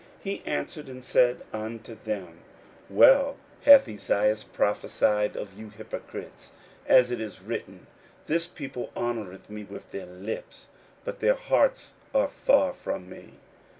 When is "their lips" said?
9.91-10.69